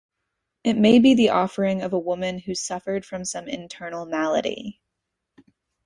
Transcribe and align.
It 0.63 0.79
may 0.79 0.97
be 0.97 1.13
the 1.13 1.29
offering 1.29 1.83
of 1.83 1.93
a 1.93 1.99
woman 1.99 2.39
who 2.39 2.55
suffered 2.55 3.05
from 3.05 3.23
some 3.23 3.47
internal 3.47 4.07
malady. 4.07 4.81